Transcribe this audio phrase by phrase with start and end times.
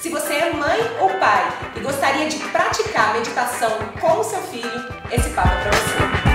[0.00, 1.46] Se você é mãe ou pai
[1.76, 6.29] e gostaria de praticar meditação com o seu filho, esse papo é para você.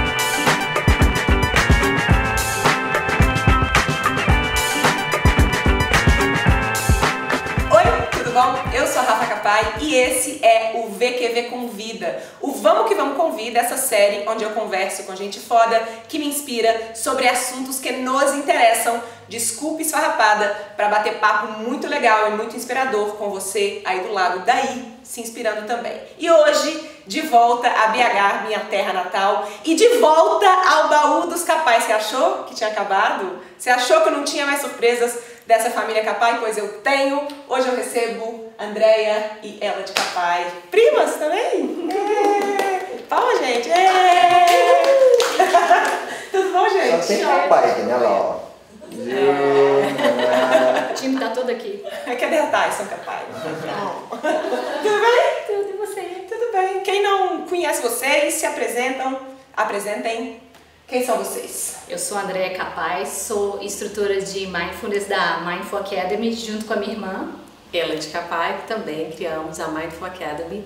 [9.46, 12.20] Capai e esse é o VQV Convida.
[12.42, 15.80] O Vamos que Vamos Convida, essa série onde eu converso com gente foda
[16.10, 19.00] que me inspira sobre assuntos que nos interessam.
[19.30, 24.40] Desculpe esfarrapada para bater papo muito legal e muito inspirador com você aí do lado
[24.48, 25.96] daí, se inspirando também.
[26.18, 31.44] E hoje, de volta a BH, minha terra natal, e de volta ao baú dos
[31.44, 31.84] capais.
[31.84, 33.40] Você achou que tinha acabado?
[33.56, 35.36] Você achou que eu não tinha mais surpresas?
[35.46, 37.28] dessa família Capai, pois eu tenho.
[37.48, 40.46] Hoje eu recebo Andréia e ela de Capai.
[40.72, 41.90] Primas também?
[41.92, 42.98] É.
[43.10, 43.70] Palma, gente!
[43.70, 44.46] É.
[46.32, 47.02] Tudo bom, gente?
[47.02, 48.40] Só tem Capai aqui, né, Laura?
[48.92, 50.86] É.
[50.92, 51.84] O time tá todo aqui.
[52.06, 53.26] Cadê a Tyson, Capai?
[53.42, 55.46] Tudo bem?
[55.46, 56.02] Tudo, e você?
[56.30, 56.80] Tudo bem.
[56.80, 59.20] Quem não conhece vocês, se apresentam,
[59.56, 60.42] apresentem
[60.88, 61.78] quem são vocês?
[61.90, 66.76] Eu sou a Andréa Capaz, sou instrutora de Mindfulness da Mindful Academy, junto com a
[66.76, 67.45] minha irmã.
[67.78, 70.66] Ela de Capaz, que também criamos a Mindful Academy.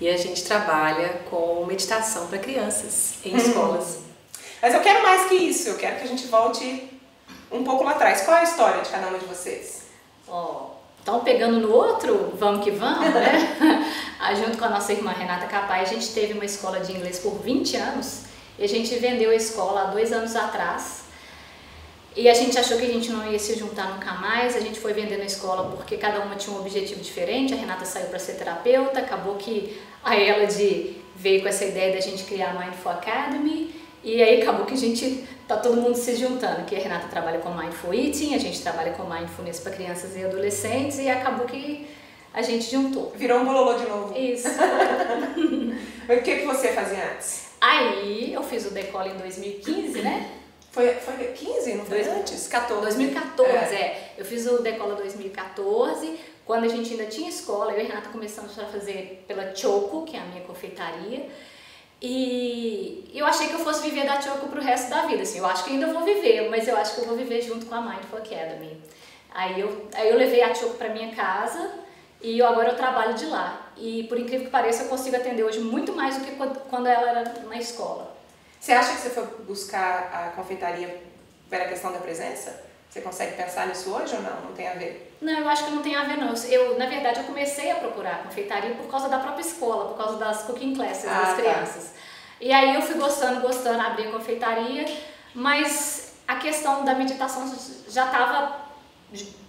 [0.00, 3.36] E a gente trabalha com meditação para crianças em uhum.
[3.36, 3.98] escolas.
[4.60, 7.00] Mas eu quero mais que isso, eu quero que a gente volte
[7.50, 8.22] um pouco lá atrás.
[8.22, 9.82] Qual é a história de cada uma de vocês?
[10.28, 12.32] Ó, oh, estão pegando no outro?
[12.38, 13.86] Vamos que vamos, né?
[14.36, 17.40] junto com a nossa irmã Renata Capaz, a gente teve uma escola de inglês por
[17.42, 18.22] 20 anos
[18.58, 21.01] e a gente vendeu a escola há dois anos atrás.
[22.14, 24.54] E a gente achou que a gente não ia se juntar nunca mais.
[24.54, 27.54] A gente foi vendendo a escola porque cada uma tinha um objetivo diferente.
[27.54, 31.92] A Renata saiu para ser terapeuta, acabou que a ela de veio com essa ideia
[31.94, 33.74] da gente criar a Mindful Academy.
[34.04, 37.38] E aí acabou que a gente tá todo mundo se juntando, que a Renata trabalha
[37.38, 41.86] com Mindful Eating, a gente trabalha com Mindfulness para crianças e adolescentes e acabou que
[42.34, 43.12] a gente juntou.
[43.14, 44.18] Virou um bololô de novo.
[44.18, 44.48] Isso.
[46.08, 47.52] o que que você fazia antes?
[47.60, 50.41] Aí eu fiz o Decola em 2015, né?
[50.72, 52.48] Foi, foi 15, não foi Dois, antes?
[52.48, 52.80] 14.
[52.80, 53.78] 2014, é.
[53.78, 54.14] é.
[54.16, 58.58] Eu fiz o Decola 2014, quando a gente ainda tinha escola, eu e Renata começamos
[58.58, 61.28] a fazer pela Choco, que é a minha confeitaria.
[62.00, 65.46] E eu achei que eu fosse viver da Choco pro resto da vida, assim, eu
[65.46, 67.80] acho que ainda vou viver, mas eu acho que eu vou viver junto com a
[67.82, 68.82] Mindful Academy.
[69.30, 71.70] Aí eu, aí eu levei a Choco para minha casa
[72.22, 73.70] e eu, agora eu trabalho de lá.
[73.76, 76.32] E por incrível que pareça, eu consigo atender hoje muito mais do que
[76.70, 78.11] quando ela era na escola.
[78.62, 81.02] Você acha que você foi buscar a confeitaria
[81.50, 82.62] pela questão da presença?
[82.88, 84.40] Você consegue pensar nisso hoje ou não?
[84.40, 85.16] Não tem a ver?
[85.20, 86.32] Não, eu acho que não tem a ver não.
[86.48, 89.96] Eu, na verdade, eu comecei a procurar a confeitaria por causa da própria escola, por
[89.96, 91.34] causa das cooking classes ah, das tá.
[91.34, 91.90] crianças.
[92.40, 94.84] E aí eu fui gostando, gostando, abri a confeitaria,
[95.34, 97.52] mas a questão da meditação
[97.88, 98.60] já estava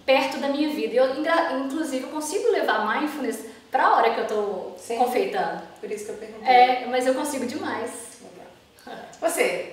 [0.04, 0.92] perto da minha vida.
[0.92, 5.62] Eu, inclusive, eu consigo levar mindfulness para a hora que eu estou confeitando.
[5.80, 6.52] Por isso que eu perguntei.
[6.52, 8.14] É, mas eu consigo demais.
[9.24, 9.70] Você?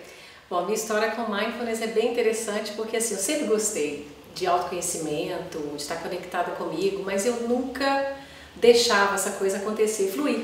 [0.50, 4.48] Bom, a minha história com mindfulness é bem interessante porque assim, eu sempre gostei de
[4.48, 8.16] autoconhecimento, de estar conectada comigo, mas eu nunca
[8.56, 10.40] deixava essa coisa acontecer, fluir.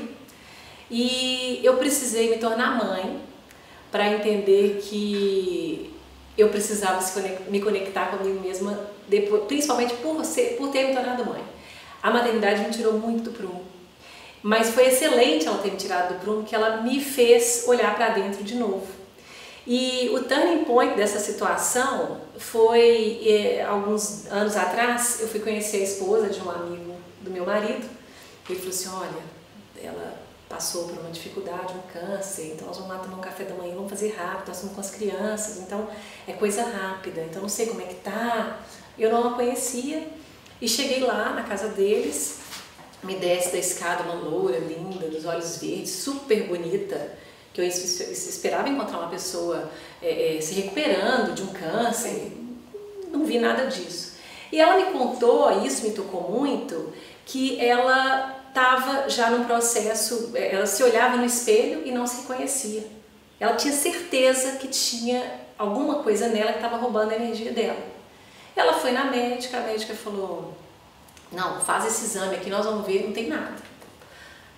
[0.90, 3.18] E eu precisei me tornar mãe
[3.90, 5.90] para entender que
[6.36, 7.02] eu precisava
[7.48, 8.78] me conectar comigo mesma,
[9.46, 11.42] principalmente por, ser, por ter me tornado mãe.
[12.02, 13.64] A maternidade me tirou muito do prumo,
[14.42, 18.10] mas foi excelente ela ter me tirado do prumo, que ela me fez olhar para
[18.10, 18.97] dentro de novo.
[19.70, 25.84] E o turning point dessa situação foi eh, alguns anos atrás, eu fui conhecer a
[25.84, 27.86] esposa de um amigo do meu marido.
[28.48, 29.22] Ele falou assim: Olha,
[29.84, 33.54] ela passou por uma dificuldade, um câncer, então nós vamos lá tomar um café da
[33.56, 35.86] manhã, vamos fazer rápido, nós estamos com as crianças, então
[36.26, 38.60] é coisa rápida, então não sei como é que tá.
[38.98, 40.08] Eu não a conhecia
[40.62, 42.38] e cheguei lá na casa deles,
[43.02, 47.18] me desce da escada uma loura linda, dos olhos verdes, super bonita,
[47.52, 49.70] que eu esperava encontrar uma pessoa
[50.02, 52.32] é, é, se recuperando de um câncer,
[53.10, 54.16] não vi nada disso.
[54.50, 56.92] E ela me contou, isso me tocou muito,
[57.26, 62.22] que ela estava já num processo, é, ela se olhava no espelho e não se
[62.22, 62.86] reconhecia.
[63.38, 67.78] Ela tinha certeza que tinha alguma coisa nela que estava roubando a energia dela.
[68.56, 70.54] Ela foi na médica, a médica falou:
[71.30, 73.54] Não, faz esse exame aqui, nós vamos ver, não tem nada.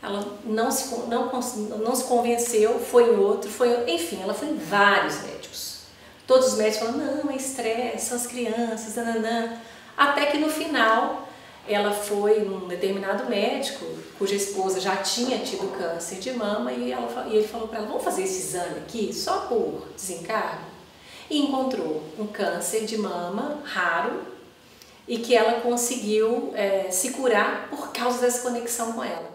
[0.03, 1.31] Ela não se, não,
[1.79, 5.81] não se convenceu, foi em outro, foi, enfim, ela foi em vários médicos.
[6.27, 9.59] Todos os médicos falaram: Não, é estresse, são as crianças, nananã.
[9.97, 11.29] Até que no final
[11.69, 13.85] ela foi num determinado médico
[14.19, 17.89] cuja esposa já tinha tido câncer de mama e, ela, e ele falou para ela:
[17.89, 20.71] Vamos fazer esse exame aqui só por desencargo?
[21.31, 24.23] e encontrou um câncer de mama raro
[25.07, 29.31] e que ela conseguiu é, se curar por causa dessa conexão com ela.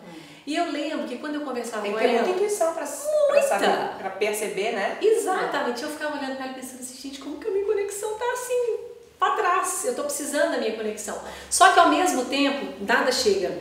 [0.45, 2.11] E eu lembro que quando eu conversava Tem com ela.
[2.11, 4.97] muita intuição pra, pra saber, pra perceber, né?
[5.01, 8.25] Exatamente, eu ficava olhando pra ela pensando assim, gente, como que a minha conexão tá
[8.33, 8.77] assim,
[9.17, 9.85] pra trás?
[9.85, 11.19] Eu tô precisando da minha conexão.
[11.49, 13.57] Só que ao mesmo tempo, nada chega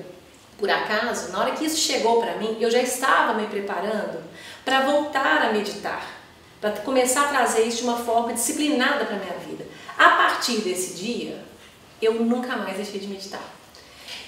[0.59, 4.23] por acaso, na hora que isso chegou pra mim, eu já estava me preparando
[4.65, 6.07] para voltar a meditar,
[6.61, 9.67] para começar a trazer isso de uma forma disciplinada para minha vida.
[9.97, 11.43] A partir desse dia,
[12.01, 13.43] eu nunca mais deixei de meditar.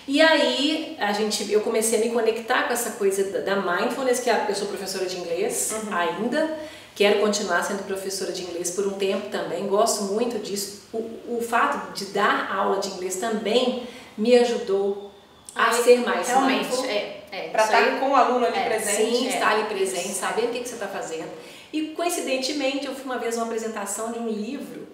[0.09, 4.31] E aí a gente, eu comecei a me conectar com essa coisa da, mindfulness, que
[4.31, 6.57] eu sou professora de inglês ainda,
[6.95, 10.83] quero continuar sendo professora de inglês por um tempo também, gosto muito disso.
[10.93, 10.99] O,
[11.39, 13.83] o fato de dar aula de inglês também
[14.17, 15.11] me ajudou
[15.55, 16.85] a Aí, ser mais Realmente, mindful.
[16.85, 17.17] é.
[17.33, 19.17] é Pra isso estar aí- com o aluno ali é, presente.
[19.17, 19.31] Sim, é.
[19.31, 21.31] estar ali presente, saber o que, que você está fazendo.
[21.73, 24.87] E coincidentemente eu fui uma vez numa apresentação de um livro,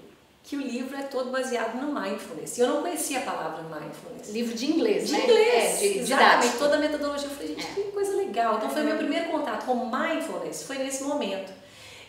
[0.44, 2.58] que o livro é todo baseado no mindfulness.
[2.58, 4.28] E eu não conhecia a palavra mindfulness.
[4.30, 5.22] Livro de inglês, De né?
[5.24, 6.58] inglês, É, de exatamente, didático.
[6.58, 7.28] toda a metodologia.
[7.28, 7.74] Eu falei, gente, É.
[7.74, 8.56] que coisa legal.
[8.56, 11.52] Então foi meu primeiro contato com mindfulness, foi nesse momento.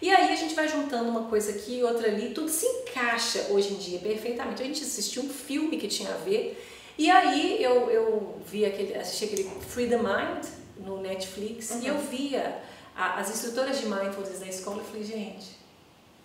[0.01, 3.47] E aí a gente vai juntando uma coisa aqui e outra ali, tudo se encaixa
[3.51, 4.61] hoje em dia perfeitamente.
[4.61, 6.61] A gente assistiu um filme que tinha a ver,
[6.97, 10.43] e aí eu, eu vi aquele, assisti aquele Free the Mind
[10.77, 12.59] no Netflix, e eu via
[12.95, 15.51] a- as instrutoras de mindfulness da escola, eu falei, gente,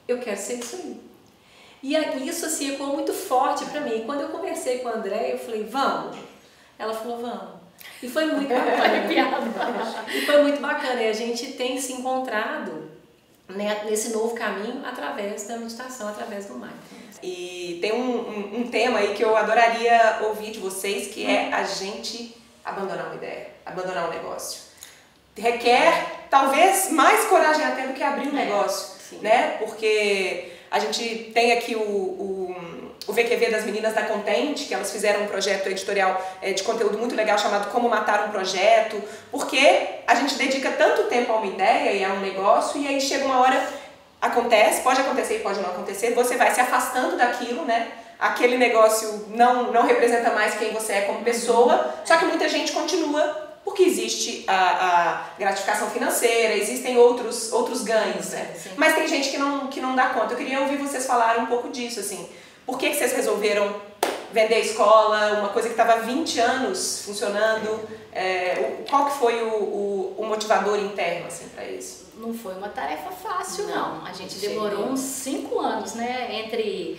[0.08, 1.00] eu quero ser isso aí.
[1.82, 1.94] E
[2.28, 4.02] isso assim ecoou muito forte pra mim.
[4.04, 6.16] Quando eu conversei com a André, eu falei, vamos.
[6.78, 7.58] Ela falou, vamos.
[8.02, 10.04] E foi muito bacana.
[10.14, 11.00] e foi muito bacana.
[11.02, 12.90] E a gente tem se encontrado
[13.48, 17.18] né, nesse novo caminho através da meditação, através do mindfulness.
[17.22, 21.52] E tem um, um, um tema aí que eu adoraria ouvir de vocês, que é
[21.52, 24.60] a gente abandonar uma ideia, abandonar um negócio.
[25.36, 29.18] Requer talvez mais coragem até do que abrir um É, negócio, sim.
[29.22, 29.56] né?
[29.58, 32.56] Porque a gente tem aqui o, o,
[33.06, 36.98] o VQV das meninas da Contente, que elas fizeram um projeto editorial eh, de conteúdo
[36.98, 41.46] muito legal chamado Como Matar um Projeto, porque a gente dedica tanto tempo a uma
[41.46, 43.66] ideia e a um negócio, e aí chega uma hora
[44.20, 47.88] acontece, pode acontecer e pode não acontecer, você vai se afastando daquilo, né?
[48.18, 52.72] Aquele negócio não, não representa mais quem você é como pessoa, só que muita gente
[52.72, 58.54] continua porque existe a, a gratificação financeira, existem outros, outros ganhos, né?
[58.56, 58.70] Sim.
[58.76, 60.32] Mas tem gente que não, que não dá conta.
[60.32, 62.28] Eu queria ouvir vocês falarem um pouco disso, assim.
[62.64, 63.74] Por que, que vocês resolveram
[64.32, 67.80] vender a escola, uma coisa que estava há 20 anos funcionando?
[68.12, 72.08] É, qual que foi o, o, o motivador interno, assim, para isso?
[72.16, 73.98] Não foi uma tarefa fácil, não.
[73.98, 76.28] Não, A gente demorou uns cinco anos, né?
[76.32, 76.98] Entre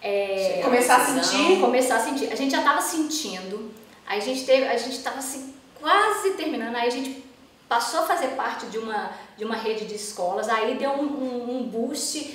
[0.00, 1.60] é, Começar a sentir?
[1.60, 2.32] começar a sentir.
[2.32, 3.70] A gente já estava sentindo,
[4.06, 7.24] aí a gente teve, a gente estava assim, quase terminando, aí a gente
[7.68, 11.58] passou a fazer parte de uma, de uma rede de escolas, aí deu um, um,
[11.58, 12.34] um boost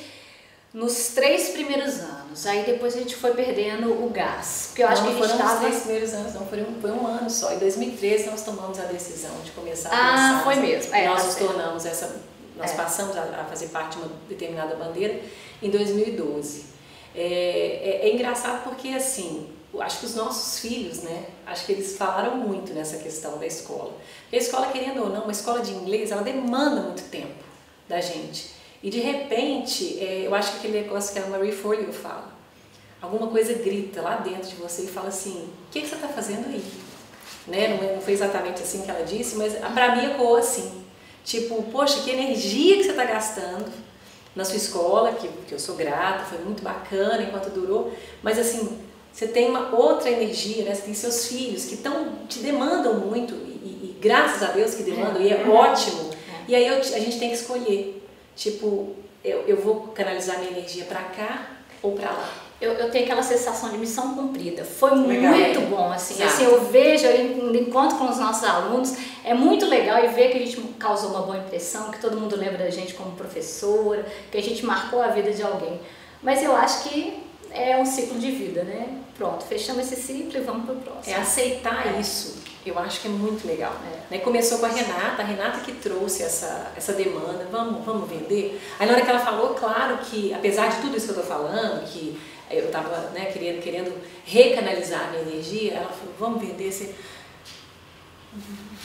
[0.74, 2.46] nos três primeiros anos.
[2.48, 4.66] Aí depois a gente foi perdendo o gás.
[4.70, 5.66] Porque eu acho não, que a gente foram os estava.
[5.66, 7.54] três primeiros anos, não, foi um, foi um ano só.
[7.54, 10.44] Em 2013 nós tomamos a decisão de começar a Ah, pensar.
[10.44, 10.96] foi mesmo.
[10.96, 11.48] É, nós tá nos certo.
[11.48, 12.22] tornamos essa,
[12.58, 12.76] nós É.
[12.76, 15.20] passamos a, a fazer parte de uma determinada bandeira
[15.62, 16.66] em 2012.
[17.16, 17.22] É,
[18.04, 19.48] é, é engraçado porque assim,
[19.82, 23.94] acho que os nossos filhos, né, acho que eles falaram muito nessa questão da escola.
[24.24, 27.44] Porque a escola, querendo ou não, uma escola de inglês, ela demanda muito tempo
[27.88, 28.52] da gente.
[28.82, 32.34] E de repente, é, eu acho que aquele negócio que a Marie Forleo fala,
[33.02, 36.08] alguma coisa grita lá dentro de você e fala assim, o que, que você está
[36.08, 36.64] fazendo aí?
[37.48, 37.68] Né?
[37.70, 40.84] Não, é- não foi exatamente assim que ela disse, mas pra mim ecoou assim.
[41.26, 43.72] Tipo, poxa, que energia que você está gastando
[44.36, 48.80] na sua escola, que, que eu sou grata, foi muito bacana enquanto durou, mas assim,
[49.14, 50.74] você tem uma outra energia, né?
[50.74, 54.82] Você tem seus filhos que tão, te demandam muito, e, e- graças a Deus que
[54.84, 56.10] demandam, e é ótimo.
[56.48, 58.06] E aí eu- a gente tem que escolher,
[58.36, 61.48] tipo, eu, eu vou canalizar minha energia pra cá
[61.82, 62.30] ou pra lá.
[62.60, 64.64] Eu, eu tenho aquela sensação de missão cumprida.
[64.64, 65.34] Foi Legal.
[65.34, 66.16] muito bom, assim.
[66.16, 66.34] Exato.
[66.34, 70.38] Assim, eu vejo, eu encontro com os nossos alunos, é muito legal e ver que
[70.38, 74.38] a gente causou uma boa impressão, que todo mundo lembra da gente como professora, que
[74.38, 75.80] a gente marcou a vida de alguém.
[76.22, 77.23] Mas eu acho que
[77.54, 78.98] é um ciclo de vida, né?
[79.18, 81.16] Pronto, fechamos esse ciclo e vamos pro próximo.
[81.16, 82.00] É aceitar É.
[82.00, 82.42] isso.
[82.66, 83.76] Eu acho que é muito legal.
[84.10, 84.16] É.
[84.16, 84.22] Né?
[84.24, 88.62] Começou com a Renata, a Renata que trouxe essa, essa demanda, vamos, vamos vender.
[88.80, 91.28] Aí na hora que ela falou, claro que, apesar de tudo isso que eu tô
[91.28, 92.18] falando, que
[92.50, 93.94] eu estava né, querendo, querendo
[94.26, 96.96] recanalizar a minha energia, ela falou, vamos vender, você...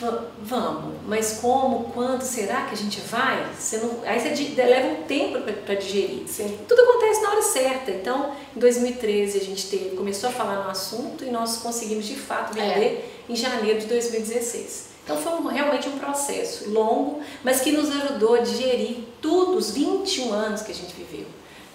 [0.01, 3.47] Va- Vamos, mas como, quando, será que a gente vai?
[3.59, 6.27] Você não, aí você leva um tempo para digerir.
[6.29, 6.59] Sim.
[6.69, 7.91] Tudo acontece na hora certa.
[7.91, 12.15] Então, em 2013 a gente teve, começou a falar no assunto e nós conseguimos de
[12.15, 14.89] fato vender em janeiro de 2016.
[15.05, 19.71] Então foi um- realmente um processo longo, mas que nos ajudou a digerir tudo, os
[19.71, 21.25] 21 anos que a gente viveu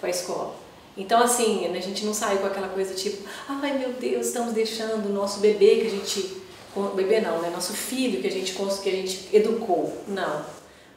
[0.00, 0.54] com a escola.
[0.96, 5.06] Então assim, a gente não saiu com aquela coisa tipo, ai meu Deus, estamos deixando
[5.08, 6.43] o nosso bebê que a gente
[6.94, 7.50] bebê não, né?
[7.50, 10.02] Nosso filho que a gente que a gente educou.
[10.08, 10.44] Não.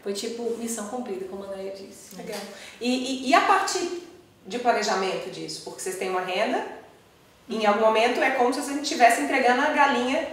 [0.03, 2.15] Foi tipo missão cumprida, como a Andrea disse.
[2.15, 2.39] Legal.
[2.79, 4.03] E, e, e a parte
[4.45, 5.63] de planejamento disso?
[5.65, 6.65] Porque vocês têm uma renda,
[7.49, 10.27] em algum momento é como se você estivesse entregando a galinha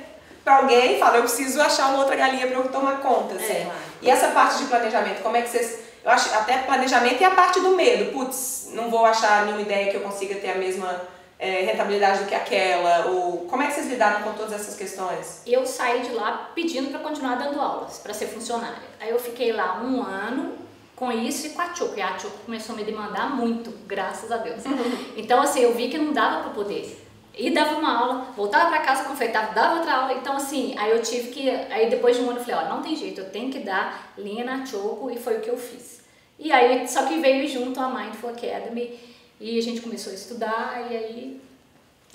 [0.44, 3.34] para alguém e fala, eu preciso achar uma outra galinha para eu tomar conta.
[3.34, 3.52] Assim.
[3.52, 3.72] É,
[4.02, 5.80] E essa parte de planejamento, como é que vocês.
[6.04, 8.12] Eu acho até planejamento e a parte do medo.
[8.12, 11.02] Putz, não vou achar nenhuma ideia que eu consiga ter a mesma
[11.38, 13.06] é, rentabilidade do que aquela?
[13.06, 15.42] Ou como é que vocês lidaram com todas essas questões?
[15.46, 18.88] Eu saí de lá pedindo para continuar dando aulas, para ser funcionária.
[19.00, 20.54] Aí eu fiquei lá um ano
[20.96, 21.98] com isso e com a Choco.
[21.98, 24.62] E a Choco começou a me demandar muito, graças a Deus.
[25.16, 27.00] Então, assim, eu vi que não dava para poder.
[27.36, 30.12] E dava uma aula, voltava para casa, confeitava, dava outra aula.
[30.14, 31.50] Então, assim, aí eu tive que.
[31.50, 34.12] Aí depois de um ano eu falei: ó, não tem jeito, eu tenho que dar
[34.16, 36.02] linha na Choco e foi o que eu fiz.
[36.38, 38.98] E aí, só que veio junto a Mindful Academy
[39.40, 41.40] e a gente começou a estudar e aí.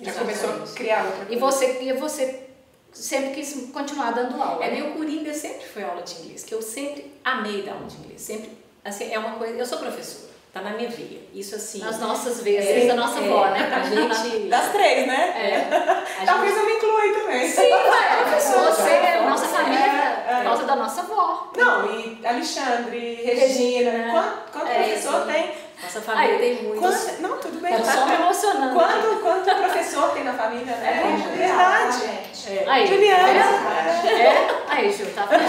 [0.02, 1.34] Já começou a criar outra coisa.
[1.34, 2.48] E você, e você
[2.94, 4.64] sempre quis continuar dando aula.
[4.64, 4.82] É, né?
[4.82, 8.22] meu coringa sempre foi aula de inglês, que eu sempre amei dar aula de inglês.
[8.22, 8.50] Sempre,
[8.84, 9.56] assim, é uma coisa.
[9.56, 10.30] Eu sou professora.
[10.52, 11.22] Tá na minha veia.
[11.32, 11.80] Isso assim.
[11.80, 13.72] Nas nossas veias, é, da nossa é, avó, né?
[13.72, 14.40] A gente.
[14.50, 15.34] Das três, né?
[15.38, 16.26] É.
[16.26, 16.64] Talvez gente...
[16.64, 17.48] eu me inclua aí também.
[17.48, 21.52] Sim, é, professor, você é nossa família é, por causa da nossa avó.
[21.56, 25.52] Não, e Alexandre, Regina, Regina quanto, quanto professor tem?
[25.82, 26.82] Nossa família Aí, tem muitos.
[26.82, 27.74] Quando, não, tudo bem.
[27.74, 28.74] Eu só me emocionando.
[28.74, 31.04] Quanto, quanto professor tem na família, né?
[31.04, 32.04] É, verdade.
[32.06, 32.64] É.
[32.68, 33.30] Aí, Juliana.
[33.30, 34.12] É.
[34.12, 34.64] é.
[34.68, 35.44] Aí, Ju, tá vendo?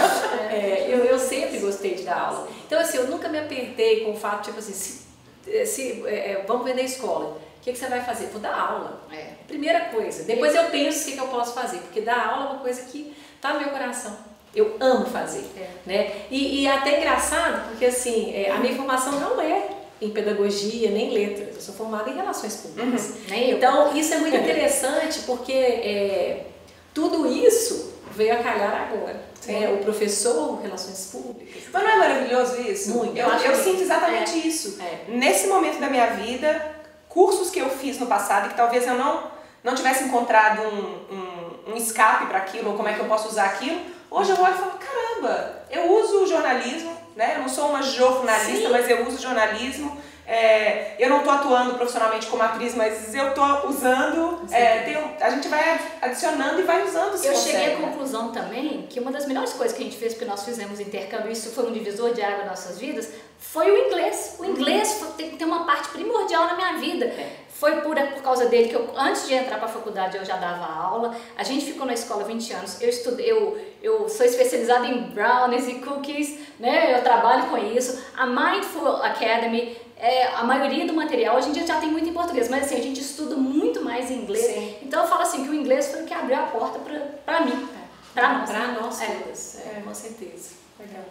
[0.49, 2.47] É, eu, eu sempre gostei de dar aula.
[2.65, 6.43] Então, assim, eu nunca me apertei com o fato, tipo assim, se, se é, é
[6.47, 7.37] vamos vender escola.
[7.61, 8.27] O que, que você vai fazer?
[8.27, 9.01] Vou dar aula.
[9.11, 9.33] É.
[9.47, 10.23] Primeira coisa.
[10.23, 12.81] Depois eu penso o que, que eu posso fazer, porque dar aula é uma coisa
[12.83, 14.17] que tá no meu coração.
[14.55, 15.45] Eu amo fazer.
[15.57, 15.69] É.
[15.85, 16.11] Né?
[16.31, 20.89] E, e é até engraçado, porque assim, é, a minha formação não é em pedagogia,
[20.89, 21.55] nem letras.
[21.55, 23.09] Eu sou formada em relações públicas.
[23.09, 23.35] Uhum.
[23.35, 26.45] Então, isso é muito interessante porque é,
[26.93, 29.31] tudo isso veio a calhar agora.
[29.47, 31.63] É, o professor, relações públicas.
[31.71, 32.91] Mas não é maravilhoso isso?
[32.91, 33.17] Muito.
[33.17, 34.47] Eu, eu, eu sinto exatamente é.
[34.47, 34.79] isso.
[34.81, 35.11] É.
[35.11, 36.75] Nesse momento da minha vida,
[37.09, 39.31] cursos que eu fiz no passado e que talvez eu não,
[39.63, 43.29] não tivesse encontrado um, um, um escape para aquilo, ou como é que eu posso
[43.29, 47.35] usar aquilo, hoje eu olho e falo, caramba, eu uso o jornalismo né?
[47.35, 48.71] Eu não sou uma jornalista, Sim.
[48.71, 49.97] mas eu uso jornalismo.
[50.31, 54.47] É, eu não estou atuando profissionalmente como atriz, mas eu estou usando.
[54.49, 57.17] É, tem, a gente vai adicionando e vai usando.
[57.17, 57.85] Se eu consegue, cheguei à né?
[57.85, 61.29] conclusão também que uma das melhores coisas que a gente fez, porque nós fizemos intercâmbio,
[61.29, 64.37] isso foi um divisor de água nas nossas vidas, foi o inglês.
[64.39, 67.07] O inglês tem, tem uma parte primordial na minha vida.
[67.07, 67.41] É.
[67.49, 70.37] Foi por, por causa dele que eu, antes de entrar para a faculdade, eu já
[70.37, 71.15] dava aula.
[71.37, 72.81] A gente ficou na escola 20 anos.
[72.81, 76.97] Eu estudei, eu, eu sou especializada em brownies e cookies, né?
[76.97, 78.01] Eu trabalho com isso.
[78.17, 82.13] A Mindful Academy, é, a maioria do material hoje em dia já tem muito em
[82.13, 84.45] português, mas assim, a gente estuda muito mais em inglês.
[84.45, 84.77] Sim.
[84.81, 86.79] Então eu falo assim que o inglês foi o que abriu a porta
[87.23, 87.69] para mim.
[87.77, 87.81] É.
[88.13, 88.49] Para nós.
[88.49, 89.05] Para nós é.
[89.05, 90.49] todas, é, com certeza.
[90.79, 91.03] Legal.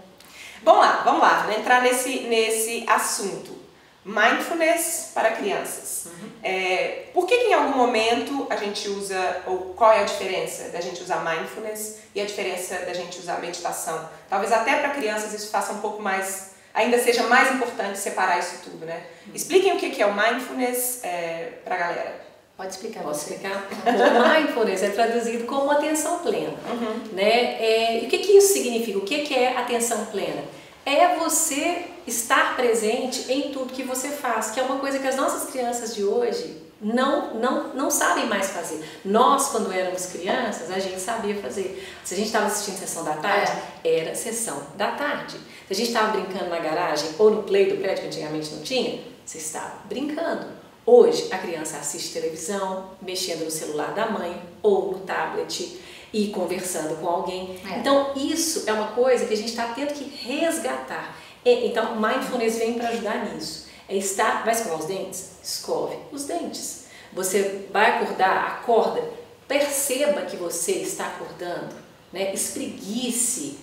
[0.62, 3.60] Vamos lá, vamos lá, vamos entrar nesse, nesse assunto.
[4.04, 6.06] Mindfulness para crianças.
[6.06, 6.30] Uhum.
[6.42, 10.70] É, por que, que, em algum momento a gente usa, ou qual é a diferença
[10.70, 14.08] da gente usar mindfulness e a diferença da gente usar meditação?
[14.28, 18.60] Talvez até para crianças isso faça um pouco mais, ainda seja mais importante separar isso
[18.64, 19.02] tudo, né?
[19.26, 19.32] Uhum.
[19.34, 22.30] Expliquem o que, é o mindfulness é, para a galera.
[22.56, 23.02] Pode explicar.
[23.02, 23.68] Posso explicar?
[23.86, 26.54] o mindfulness é traduzido como atenção plena.
[26.68, 27.12] Uhum.
[27.12, 27.62] Né?
[27.62, 28.98] É, e o que, que isso significa?
[28.98, 30.42] O que, que é atenção plena?
[30.84, 35.16] é você estar presente em tudo que você faz, que é uma coisa que as
[35.16, 38.82] nossas crianças de hoje não, não, não sabem mais fazer.
[39.04, 41.86] Nós, quando éramos crianças, a gente sabia fazer.
[42.02, 43.52] Se a gente estava assistindo sessão da tarde,
[43.84, 43.98] é.
[43.98, 45.36] era sessão da tarde.
[45.66, 48.62] Se a gente estava brincando na garagem ou no play do prédio, que antigamente não
[48.62, 50.46] tinha, você estava brincando.
[50.86, 55.78] Hoje, a criança assiste televisão, mexendo no celular da mãe ou no tablet
[56.12, 57.60] e conversando com alguém.
[57.70, 57.78] É.
[57.78, 61.16] Então, isso é uma coisa que a gente está tendo que resgatar.
[61.44, 63.69] E, então, mindfulness vem para ajudar nisso.
[63.90, 65.32] É estar, vai escovar os dentes?
[65.42, 66.84] Escove os dentes.
[67.12, 69.02] Você vai acordar, acorda,
[69.48, 71.74] perceba que você está acordando,
[72.12, 72.32] né?
[72.32, 73.58] espreguice,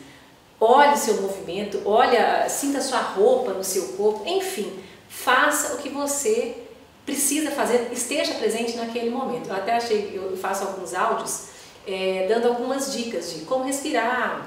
[0.60, 5.88] olhe o seu movimento, olha, sinta sua roupa no seu corpo, enfim, faça o que
[5.88, 6.58] você
[7.06, 9.48] precisa fazer, esteja presente naquele momento.
[9.48, 11.46] Eu até achei, eu faço alguns áudios
[11.88, 14.46] é, dando algumas dicas de como respirar,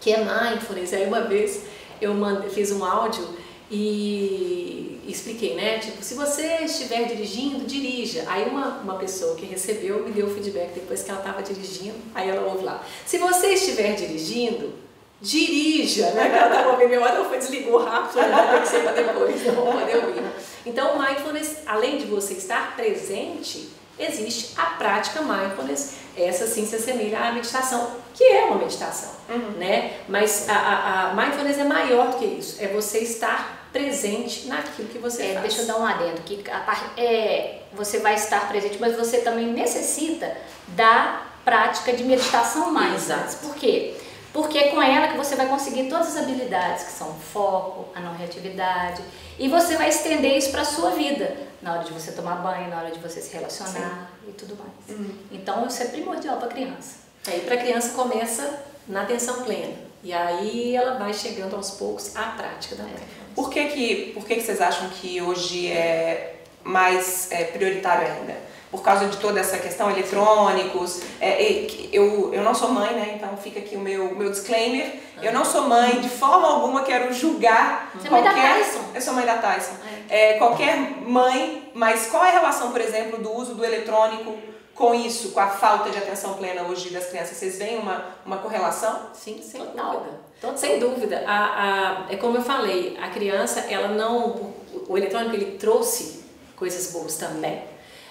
[0.00, 0.92] que é mindfulness.
[0.94, 1.62] Aí uma vez
[2.00, 2.14] eu
[2.50, 3.36] fiz um áudio
[3.68, 5.78] e expliquei, né?
[5.78, 8.24] Tipo, se você estiver dirigindo, dirija.
[8.26, 11.96] Aí uma, uma pessoa que recebeu me deu o feedback depois que ela estava dirigindo,
[12.14, 12.84] aí ela ouve lá.
[13.06, 14.72] Se você estiver dirigindo,
[15.20, 16.32] dirija, né?
[16.36, 18.48] ela estava ouvindo, ela foi desligou rápido, né?
[18.52, 20.22] tem que ser para depois, não vou poder ouvir.
[20.64, 27.18] Então, mindfulness, além de você estar presente, existe a prática mindfulness, essa sim se assemelha
[27.20, 29.52] à meditação, que é uma meditação, uhum.
[29.58, 29.98] né?
[30.08, 34.88] Mas a, a, a, mindfulness é maior do que isso, é você estar presente naquilo
[34.88, 35.42] que você é, faz.
[35.42, 39.46] Deixa eu dar um adendo, que a, é, você vai estar presente, mas você também
[39.46, 40.36] necessita
[40.68, 43.08] da prática de meditação mais.
[43.36, 43.94] Por quê?
[44.32, 47.88] Porque é com ela que você vai conseguir todas as habilidades que são o foco,
[47.94, 49.02] a não reatividade,
[49.38, 52.68] e você vai estender isso para a sua vida, na hora de você tomar banho,
[52.68, 54.30] na hora de você se relacionar Sim.
[54.30, 54.98] e tudo mais.
[54.98, 55.14] Uhum.
[55.32, 56.96] Então isso é primordial para a criança.
[57.26, 59.74] Aí para a criança começa na atenção plena.
[60.02, 63.17] E aí ela vai chegando aos poucos à prática da mindfulness.
[63.38, 68.48] Por que que, por que que vocês acham que hoje é mais é, prioritário ainda?
[68.68, 71.00] por causa de toda essa questão eletrônicos.
[71.20, 73.14] É, eu, eu não sou mãe, né?
[73.16, 74.92] Então fica aqui o meu, meu disclaimer.
[75.22, 78.34] Eu não sou mãe, de forma alguma quero julgar Você qualquer.
[78.34, 78.80] Mãe da Tyson.
[78.94, 79.72] Eu sou mãe da Tyson.
[80.10, 80.32] É.
[80.32, 80.76] É, qualquer
[81.06, 84.36] mãe, mas qual é a relação, por exemplo, do uso do eletrônico
[84.78, 87.36] com isso, com a falta de atenção plena hoje das crianças?
[87.36, 89.10] Vocês veem uma, uma correlação?
[89.12, 89.90] Sim, sem Total.
[89.90, 90.20] dúvida.
[90.40, 90.56] Total.
[90.56, 91.24] Sem dúvida.
[91.26, 94.54] A, a, é como eu falei, a criança, ela não.
[94.88, 96.22] O eletrônico ele trouxe
[96.54, 97.64] coisas boas também.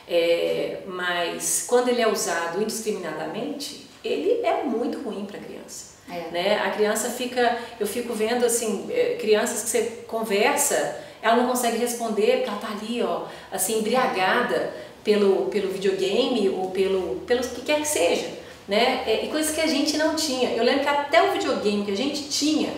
[0.10, 5.96] É, mas quando ele é usado indiscriminadamente, ele é muito ruim para a criança.
[6.10, 6.32] É.
[6.32, 6.60] Né?
[6.60, 11.78] A criança fica, eu fico vendo assim, é, crianças que você conversa, ela não consegue
[11.78, 14.74] responder porque ela tá ali, ó, assim, embriagada
[15.08, 18.28] pelo, pelo videogame ou pelo, pelo que quer que seja,
[18.68, 19.04] né?
[19.08, 20.50] É, e coisas que a gente não tinha.
[20.50, 22.74] Eu lembro que até o videogame que a gente tinha,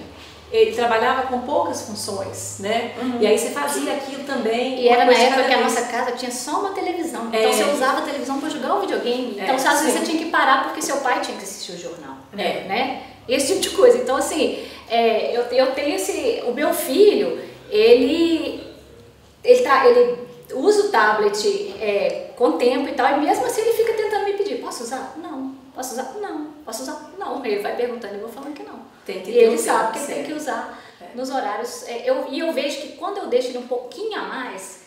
[0.52, 2.92] ele trabalhava com poucas funções, né?
[3.02, 3.18] Uhum.
[3.20, 4.80] E aí você fazia aquilo também.
[4.80, 7.30] E era na época que a nossa casa tinha só uma televisão.
[7.30, 7.52] Então é.
[7.52, 9.40] você usava a televisão para jogar o videogame.
[9.40, 11.80] É, então às vezes você tinha que parar porque seu pai tinha que assistir o
[11.80, 12.64] jornal, é.
[12.68, 13.02] né?
[13.28, 13.98] Esse tipo de coisa.
[13.98, 17.40] Então assim, é, eu, eu tenho esse, o meu filho,
[17.72, 18.70] ele
[19.44, 23.74] ele tá, ele usa o tablet é, com tempo e tal, e mesmo assim ele
[23.74, 25.16] fica tentando me pedir, posso usar?
[25.18, 25.56] Não.
[25.74, 26.14] Posso usar?
[26.20, 26.54] Não.
[26.66, 27.14] Posso usar?
[27.18, 27.46] Não.
[27.46, 28.80] Ele vai perguntando e eu vou falando que não.
[29.06, 31.16] Tem que e ele sabe que ele tem que usar é.
[31.16, 31.88] nos horários.
[31.88, 34.82] É, eu, e eu vejo que quando eu deixo ele um pouquinho a mais,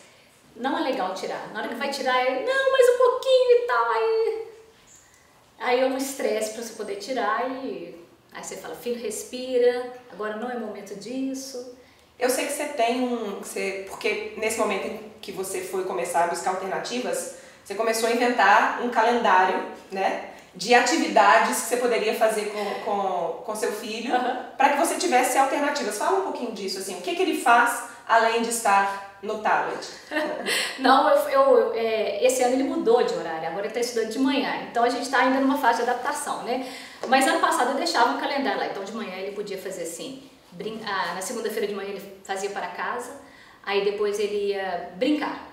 [0.55, 1.51] não é legal tirar.
[1.53, 3.91] Na hora que vai tirar, ele, não, mais um pouquinho e tal.
[3.91, 4.47] Aí,
[5.59, 7.95] aí é um estresse para você poder tirar e
[8.31, 11.75] aí você fala, filho, respira, agora não é momento disso.
[12.23, 13.39] Eu sei que você tem um.
[13.39, 18.13] Você, porque nesse momento em que você foi começar a buscar alternativas, você começou a
[18.13, 20.29] inventar um calendário, né?
[20.55, 24.45] de atividades que você poderia fazer com, com, com seu filho uhum.
[24.55, 25.97] para que você tivesse alternativas.
[25.97, 29.85] Fala um pouquinho disso, assim, o que, que ele faz além de estar no tablet?
[30.77, 34.19] Não, eu, eu é, esse ano ele mudou de horário, agora ele está estudando de
[34.19, 36.71] manhã, então a gente está ainda numa fase de adaptação, né?
[37.07, 40.29] Mas ano passado eu deixava um calendário lá, então de manhã ele podia fazer assim,
[41.15, 43.21] na segunda-feira de manhã ele fazia para casa,
[43.63, 45.51] aí depois ele ia brincar.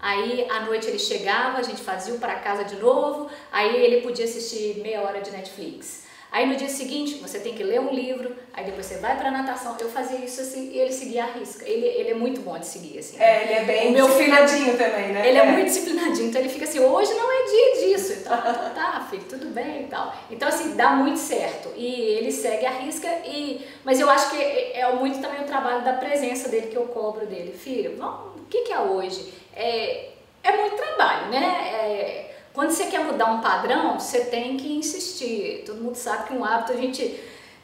[0.00, 4.00] Aí à noite ele chegava, a gente fazia o para casa de novo, aí ele
[4.00, 6.07] podia assistir meia hora de Netflix.
[6.30, 9.30] Aí no dia seguinte você tem que ler um livro, aí depois você vai para
[9.30, 9.76] natação.
[9.80, 11.66] Eu fazia isso assim e ele seguia a risca.
[11.66, 13.18] Ele, ele é muito bom de seguir assim.
[13.18, 15.26] É, ele é bem meu disciplinadinho filho, também, né?
[15.26, 15.40] Ele é.
[15.40, 15.52] é.
[15.52, 18.12] muito disciplinadinho, então ele fica assim, hoje não é dia disso.
[18.20, 20.14] Então, tá, filho, tudo bem e tal.
[20.30, 21.72] Então assim, dá muito certo.
[21.74, 25.44] E ele segue a risca e mas eu acho que é, é muito também o
[25.44, 27.52] trabalho da presença dele que eu cobro dele.
[27.52, 29.32] Filho, vamos, o que que é hoje?
[29.56, 30.10] É,
[30.42, 31.70] é muito trabalho, né?
[31.72, 35.62] É, quando você quer mudar um padrão, você tem que insistir.
[35.64, 37.02] Todo mundo sabe que um hábito a gente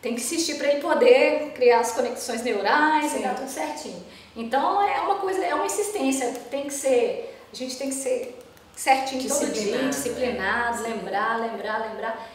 [0.01, 3.19] tem que insistir para ele poder criar as conexões neurais Sim.
[3.19, 4.01] e dar tudo certinho.
[4.37, 8.41] Então é uma coisa, é uma insistência, tem que ser, a gente tem que ser
[8.77, 10.91] certinho todo dia, disciplinado, é.
[10.91, 12.31] lembrar, lembrar, lembrar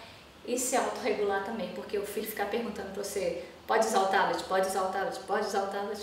[0.46, 4.44] e se autorregular também, porque o filho ficar perguntando para você, pode usar o tablet,
[4.44, 6.02] pode usar o tablet, pode usar o tablet.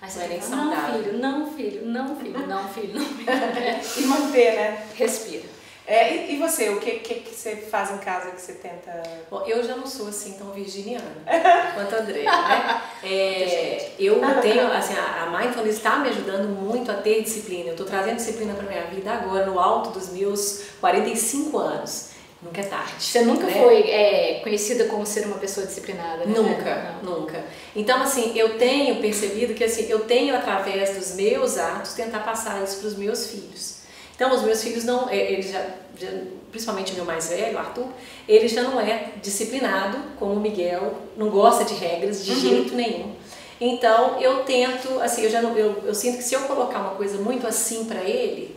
[0.00, 4.00] Aí você que falar, não filho, não filho, não filho, não filho, não filho.
[4.02, 4.86] e manter, né?
[4.94, 5.63] Respira.
[5.86, 9.02] É, e, e, você, o que, que, que, você faz em casa que você tenta.
[9.30, 11.04] Bom, eu já não sou assim tão virginiana
[11.74, 12.82] quanto a André, né?
[13.02, 17.66] É, eu tenho, assim, a, a Mindfulness está me ajudando muito a ter disciplina.
[17.66, 22.14] Eu estou trazendo disciplina para minha vida agora, no alto dos meus 45 anos.
[22.40, 22.94] Nunca é tarde.
[22.98, 23.52] Você nunca né?
[23.52, 26.34] foi é, conhecida como ser uma pessoa disciplinada, né?
[26.34, 27.20] Nunca, não.
[27.20, 27.44] nunca.
[27.76, 32.62] Então, assim, eu tenho percebido que, assim, eu tenho, através dos meus atos, tentar passar
[32.62, 33.73] isso para os meus filhos.
[34.14, 35.66] Então, os meus filhos não, é, eles já,
[35.98, 36.08] já,
[36.50, 37.86] principalmente o meu mais velho, o Arthur,
[38.28, 42.40] ele já não é disciplinado como o Miguel, não gosta de regras de uhum.
[42.40, 43.14] jeito nenhum.
[43.60, 46.94] Então, eu tento, assim, eu já não, eu, eu sinto que se eu colocar uma
[46.94, 48.54] coisa muito assim para ele,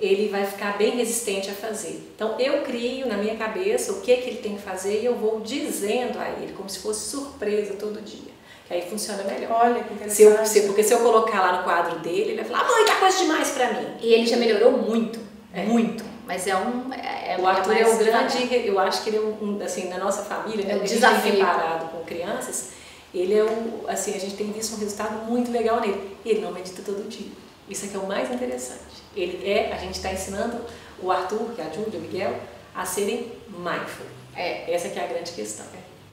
[0.00, 2.10] ele vai ficar bem resistente a fazer.
[2.14, 5.14] Então, eu crio na minha cabeça o que, que ele tem que fazer e eu
[5.14, 8.32] vou dizendo a ele, como se fosse surpresa todo dia
[8.66, 9.50] que aí funciona melhor.
[9.50, 10.14] Olha, que interessante.
[10.14, 12.70] Se eu, se, porque se eu colocar lá no quadro dele, ele vai falar, ah,
[12.70, 13.86] mãe, tá coisa demais pra mim.
[14.00, 15.18] E ele já melhorou muito,
[15.52, 15.64] é.
[15.64, 16.04] muito.
[16.26, 16.92] Mas é um.
[16.92, 18.48] É, o Arthur é, é o grande.
[18.66, 20.74] Eu acho que ele é um, assim, na nossa família, né?
[20.74, 21.32] É um desafio.
[21.32, 22.70] Reparado com crianças,
[23.12, 23.84] ele é um.
[23.88, 26.16] Assim, a gente tem visto um resultado muito legal nele.
[26.24, 27.30] E ele não medita todo dia.
[27.68, 29.02] Isso aqui é o mais interessante.
[29.16, 30.60] Ele é, a gente está ensinando
[31.02, 32.34] o Arthur, que é a Júlia, o Miguel,
[32.74, 34.06] a serem mindful.
[34.34, 34.72] É.
[34.72, 35.66] Essa que é a grande questão.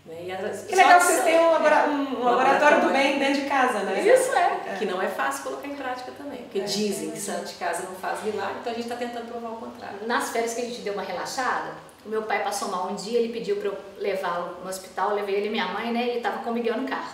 [0.09, 0.49] Né?
[0.49, 3.47] As, que legal que vocês têm um, labora um, um laboratório do bem dentro de
[3.47, 4.01] casa, né?
[4.01, 4.73] Isso é.
[4.73, 4.75] é.
[4.79, 6.39] Que não é fácil colocar em prática também.
[6.39, 6.63] Porque é.
[6.63, 9.57] dizem que santo de casa não faz milagre, então a gente está tentando provar o
[9.57, 9.99] contrário.
[10.07, 13.19] Nas férias que a gente deu uma relaxada, o meu pai passou mal um dia,
[13.19, 16.07] ele pediu para eu levá-lo no hospital, eu levei ele e minha mãe, né?
[16.07, 17.13] Ele estava com o Miguel no carro.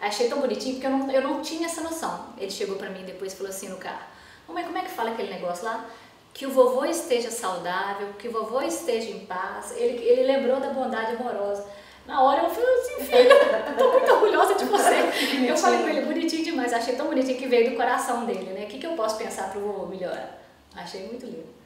[0.00, 2.26] Achei tão bonitinho porque eu não, eu não tinha essa noção.
[2.38, 4.02] Ele chegou para mim depois e falou assim no carro:
[4.48, 5.84] Mamãe, como é que fala aquele negócio lá?
[6.32, 9.72] Que o vovô esteja saudável, que o vovô esteja em paz.
[9.76, 11.66] Ele, ele lembrou da bondade amorosa.
[12.06, 13.30] Na hora eu falei assim, filho,
[13.78, 15.46] tô muito orgulhosa de você.
[15.48, 18.64] eu falei com ele, bonitinho demais, achei tão bonitinho que veio do coração dele, né?
[18.64, 20.38] O que, que eu posso pensar pro vovô melhorar?
[20.74, 21.62] Achei muito lindo.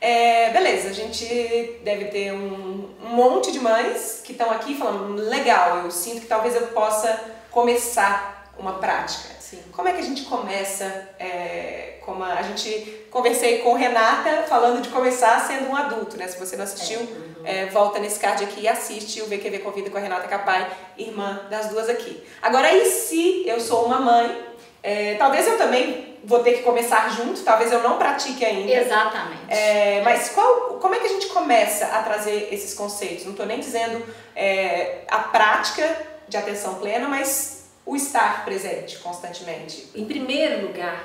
[0.00, 5.14] É, beleza, a gente deve ter um, um monte de mães que estão aqui falando,
[5.22, 7.20] legal, eu sinto que talvez eu possa
[7.52, 9.32] começar uma prática.
[9.38, 9.62] Sim.
[9.70, 11.08] Como é que a gente começa?
[11.20, 16.26] É, como a, a, gente conversei com Renata falando de começar sendo um adulto, né?
[16.26, 17.02] Se você não assistiu, é.
[17.02, 17.32] Uhum.
[17.44, 21.42] É, volta nesse card aqui e assiste o VQV Convida com a Renata Capai, irmã
[21.50, 22.22] das duas aqui.
[22.40, 24.52] Agora, e se eu sou uma mãe?
[24.82, 28.72] É, talvez eu também vou ter que começar junto, talvez eu não pratique ainda.
[28.72, 29.42] Exatamente.
[29.48, 33.24] É, mas qual, como é que a gente começa a trazer esses conceitos?
[33.24, 35.84] Não estou nem dizendo é, a prática
[36.28, 39.88] de atenção plena, mas o estar presente constantemente?
[39.94, 41.04] Em primeiro lugar,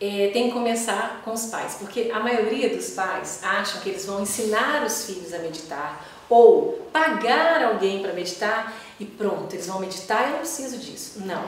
[0.00, 4.06] é, tem que começar com os pais, porque a maioria dos pais acham que eles
[4.06, 9.80] vão ensinar os filhos a meditar ou pagar alguém para meditar e pronto, eles vão
[9.80, 11.20] meditar, eu não preciso disso.
[11.24, 11.44] Não.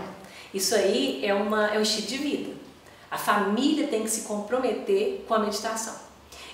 [0.52, 2.52] Isso aí é, uma, é um estilo de vida.
[3.10, 5.94] A família tem que se comprometer com a meditação.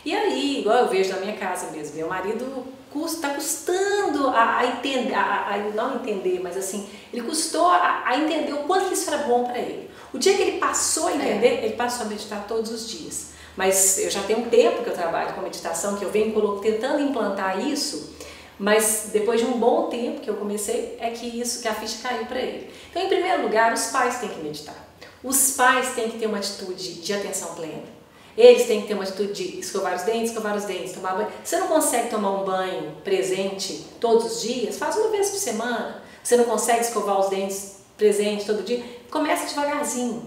[0.04, 2.66] E aí, igual eu vejo na minha casa mesmo, meu marido
[3.06, 8.18] está custando a, a entender, a, a, não entender, mas assim, ele custou a, a
[8.18, 9.90] entender o quanto isso era bom para ele.
[10.12, 11.64] O dia que ele passou a entender, é.
[11.64, 13.28] ele passou a meditar todos os dias.
[13.56, 17.00] Mas eu já tenho um tempo que eu trabalho com meditação, que eu venho tentando
[17.00, 18.16] implantar isso,
[18.58, 21.98] mas depois de um bom tempo que eu comecei, é que isso, que a ficha
[22.02, 22.70] caiu para ele.
[22.90, 24.88] Então, em primeiro lugar, os pais têm que meditar.
[25.22, 27.97] Os pais têm que ter uma atitude de atenção plena.
[28.38, 31.28] Eles têm que ter uma atitude de escovar os dentes, escovar os dentes, tomar banho.
[31.42, 34.78] Você não consegue tomar um banho presente todos os dias?
[34.78, 36.00] Faz uma vez por semana.
[36.22, 38.84] Você não consegue escovar os dentes presente todo dia?
[39.10, 40.22] Começa devagarzinho.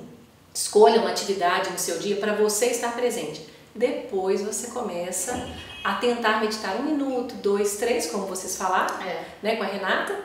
[0.53, 3.47] Escolha uma atividade no seu dia para você estar presente.
[3.73, 5.47] Depois você começa
[5.81, 9.23] a tentar meditar um minuto, dois, três, como vocês falaram, é.
[9.41, 10.19] né, com a Renata.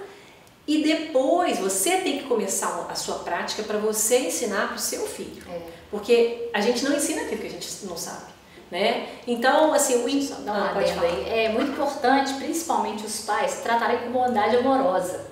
[0.66, 5.06] E depois você tem que começar a sua prática para você ensinar para o seu
[5.06, 5.40] filho.
[5.48, 5.75] É.
[5.96, 8.36] Porque a gente não ensina aquilo que a gente não sabe.
[8.70, 9.08] Né?
[9.26, 11.28] Então, assim, o Só ah, pode aí.
[11.28, 15.24] É muito importante, principalmente os pais, tratarem com bondade amorosa.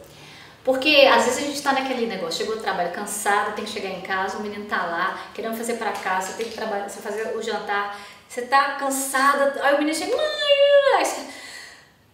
[0.65, 3.91] Porque às vezes a gente está naquele negócio, chegou do trabalho cansado, tem que chegar
[3.91, 7.03] em casa, o menino tá lá, querendo fazer para casa, você tem que trabalhar, você
[7.03, 11.05] fazer o jantar, você tá cansada, aí o menino chega, mãe,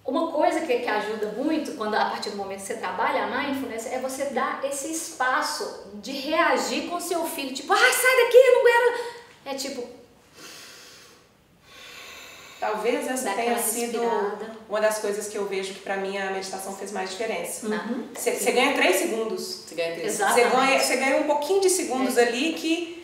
[0.05, 3.27] uma coisa que, que ajuda muito, quando a partir do momento que você trabalha a
[3.27, 8.39] mindfulness, é você dar esse espaço de reagir com seu filho, tipo, ai, sai daqui,
[8.39, 9.21] não aguento.
[9.47, 10.01] É tipo.
[12.59, 14.57] Talvez essa tenha sido respirada.
[14.69, 17.67] uma das coisas que eu vejo que para mim a meditação fez mais diferença.
[17.67, 18.09] Uhum.
[18.15, 19.65] Você, você ganha três segundos.
[19.67, 20.35] Você ganha três segundos.
[20.35, 22.23] Você ganha, ganha um pouquinho de segundos é.
[22.27, 23.01] ali que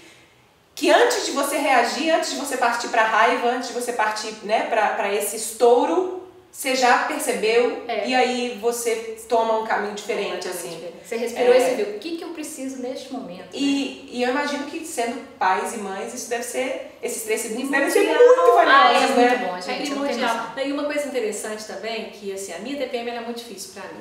[0.75, 4.31] que antes de você reagir, antes de você partir para raiva, antes de você partir
[4.43, 6.26] né, para esse estouro,
[6.57, 8.09] você já percebeu é.
[8.09, 10.89] e aí você toma um caminho diferente, assim.
[11.05, 11.59] Você respirou é.
[11.59, 13.49] e você viu o que, que eu preciso neste momento.
[13.53, 14.11] E, né?
[14.11, 17.91] e eu imagino que sendo pais e mães, isso deve ser, esses três segundos devem
[17.91, 19.37] ser muito valiosos, ah, é, né?
[19.37, 19.83] muito bom, gente.
[19.83, 20.53] É primordial.
[20.57, 24.01] E uma coisa interessante também, que assim, a minha TPM é muito difícil para mim.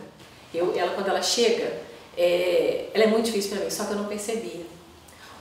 [0.53, 1.81] Eu, ela, quando ela chega,
[2.17, 4.65] é, ela é muito difícil para mim, só que eu não percebia.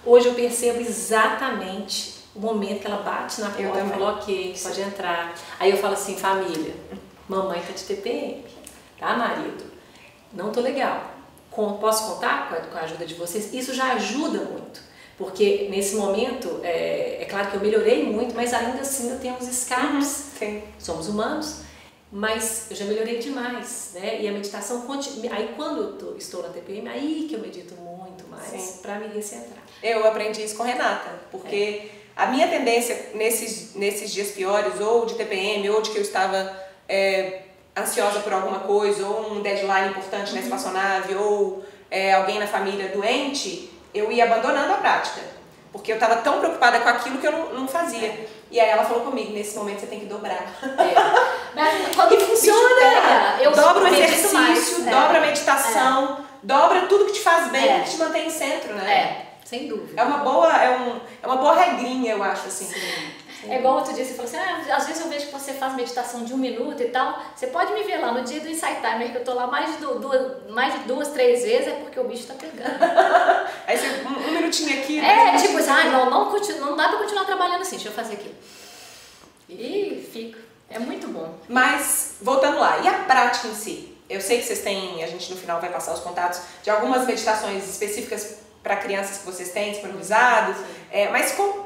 [0.04, 4.80] Hoje eu percebo exatamente o momento que ela bate na porta e fala, ok, pode
[4.80, 5.32] entrar.
[5.60, 6.74] Aí eu falo assim, família,
[7.28, 8.44] Mamãe tá de TPM,
[8.98, 9.64] tá, marido?
[10.32, 11.12] Não tô legal.
[11.50, 13.54] Com, posso contar com a, com a, ajuda de vocês?
[13.54, 14.80] Isso já ajuda muito.
[15.16, 19.34] Porque nesse momento, é, é, claro que eu melhorei muito, mas ainda assim eu tenho
[19.34, 20.32] uns escapes.
[20.40, 21.62] Uhum, Somos humanos.
[22.10, 24.20] Mas eu já melhorei demais, né?
[24.22, 25.34] E a meditação continua.
[25.34, 29.08] Aí quando eu tô, estou na TPM, aí que eu medito muito mais para me
[29.08, 29.64] recentrar.
[29.82, 31.90] Eu aprendi isso com Renata, porque é.
[32.14, 36.63] a minha tendência nesses, nesses dias piores, ou de TPM, ou de que eu estava
[36.88, 37.42] é,
[37.76, 40.44] ansiosa por alguma coisa, ou um deadline importante na uhum.
[40.44, 45.20] espaçonave, ou é, alguém na família doente, eu ia abandonando a prática.
[45.72, 48.28] Porque eu tava tão preocupada com aquilo que eu não, não fazia.
[48.48, 50.54] E aí ela falou comigo, nesse momento você tem que dobrar.
[50.62, 50.94] É.
[51.52, 52.74] Mas quando E funciona!
[52.78, 54.86] pega, eu dobra o exercício, mais.
[54.86, 54.90] É.
[54.90, 57.80] dobra a meditação, dobra tudo que te faz bem, É.
[57.80, 58.92] que te mantém em centro, né?
[58.92, 59.24] É.
[59.44, 60.00] Sem dúvida.
[60.00, 62.72] É uma boa, é, um, é uma boa regrinha, eu acho, assim.
[63.48, 65.74] É igual outro dia você falou assim, ah, às vezes eu vejo que você faz
[65.74, 67.20] meditação de um minuto e tal.
[67.36, 69.72] Você pode me ver lá no dia do Insight Timer, que eu tô lá mais
[69.72, 72.78] de du- duas, mais de duas três vezes, é porque o bicho tá pegando.
[73.66, 74.98] Aí você, um, um minutinho aqui.
[75.00, 77.92] É, tipo assim, ah, não, não, continu- não dá pra continuar trabalhando assim, deixa eu
[77.92, 78.34] fazer aqui.
[79.48, 80.38] E fico.
[80.70, 81.34] É muito bom.
[81.48, 83.96] Mas, voltando lá, e a prática em si?
[84.08, 87.06] Eu sei que vocês têm, a gente no final vai passar os contatos de algumas
[87.06, 90.54] meditações específicas para crianças que vocês têm disponibilizado,
[90.90, 91.63] é, mas com,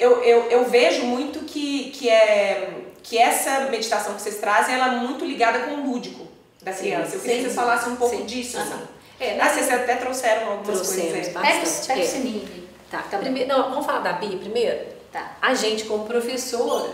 [0.00, 2.70] eu, eu, eu vejo muito que, que, é,
[3.02, 6.26] que essa meditação que vocês trazem ela é muito ligada com o lúdico
[6.62, 7.16] da Sim, criança.
[7.16, 7.48] Eu queria que sim.
[7.48, 8.24] vocês falassem um pouco Sim.
[8.26, 8.58] disso.
[8.58, 8.82] Ah, Assim.
[9.20, 11.42] É, Ah, vocês até trouxeram algumas Trouxemos, coisas aí.
[11.42, 12.06] Pega, pega o é.
[12.06, 12.48] sininho.
[12.90, 14.78] Tá, Tá primeiro, não, vamos falar da Bi primeiro?
[15.12, 15.36] Tá.
[15.40, 16.90] A gente, como professora,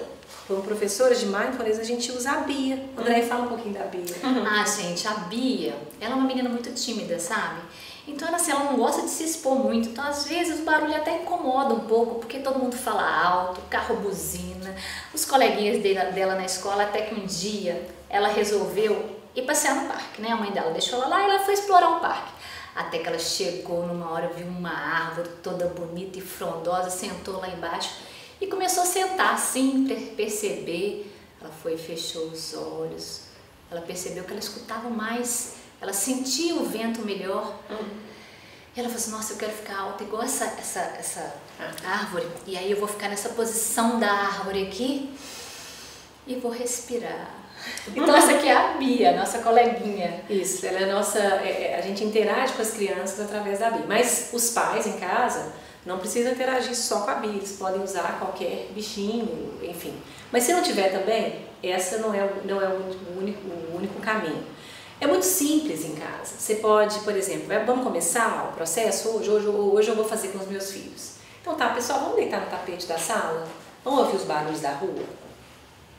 [0.47, 2.83] como professora de mindfulness, a gente usa a Bia.
[2.97, 4.03] André, fala um pouquinho da Bia.
[4.23, 7.61] Ah, gente, a Bia, ela é uma menina muito tímida, sabe?
[8.07, 9.89] Então, assim, ela não gosta de se expor muito.
[9.89, 13.97] Então, às vezes, o barulho até incomoda um pouco, porque todo mundo fala alto, carro
[13.97, 14.75] buzina.
[15.13, 19.89] Os coleguinhas dela, dela na escola, até que um dia ela resolveu ir passear no
[19.89, 20.31] parque, né?
[20.31, 22.33] A mãe dela deixou ela lá e ela foi explorar o parque.
[22.77, 27.49] Até que ela chegou numa hora, viu uma árvore toda bonita e frondosa, sentou lá
[27.49, 27.91] embaixo
[28.41, 31.13] e começou a sentar assim, per- perceber.
[31.41, 33.23] Ela foi e fechou os olhos.
[33.71, 37.55] Ela percebeu que ela escutava mais, ela sentia o vento melhor.
[38.75, 41.35] E ela falou assim, nossa, eu quero ficar alta igual essa, essa, essa
[41.85, 42.27] árvore.
[42.47, 45.15] E aí eu vou ficar nessa posição da árvore aqui
[46.27, 47.31] e vou respirar.
[47.89, 50.23] Então essa aqui é a Bia, nossa coleguinha.
[50.29, 51.19] Isso, ela é nossa.
[51.19, 53.85] é- é- a gente interage com as crianças através da Bia.
[53.89, 55.53] Mas os pais em casa
[55.85, 59.95] não precisam interagir só com a Bia, eles podem usar qualquer bichinho, enfim.
[60.31, 64.45] Mas se não tiver também, essa não é, não é o único, o único caminho.
[65.01, 66.35] É muito simples em casa.
[66.39, 70.39] Você pode, por exemplo, vamos começar o processo hoje, hoje, hoje eu vou fazer com
[70.39, 71.17] os meus filhos.
[71.41, 73.47] Então tá, pessoal, vamos deitar no tapete da sala?
[73.85, 75.05] Vamos ouvir os barulhos da rua?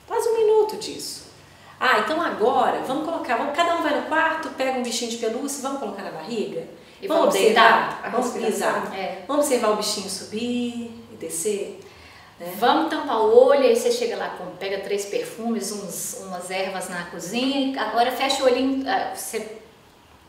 [0.08, 1.28] Faz um minuto disso.
[1.80, 5.18] Ah, então agora, vamos colocar, vamos, cada um vai no quarto, pega um bichinho de
[5.18, 6.68] pelúcia, vamos colocar na barriga?
[7.00, 8.02] E vamos, vamos observar?
[8.02, 8.12] deitar?
[8.12, 8.94] Vamos, exato.
[8.96, 9.24] É.
[9.28, 11.80] Vamos observar o bichinho subir e descer?
[12.40, 12.54] Né?
[12.58, 17.06] Vamos tampar o olho, aí você chega lá, pega três perfumes, uns, umas ervas na
[17.06, 19.58] cozinha, agora fecha o olhinho, ah, você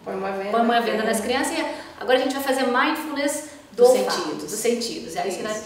[0.04, 0.50] Põe uma venda.
[0.50, 1.64] põe uma venda nas crianças e
[2.00, 4.42] agora a gente vai fazer mindfulness do Dos olfato, sentidos.
[4.50, 5.14] dos sentidos.
[5.14, 5.62] E aí você vai,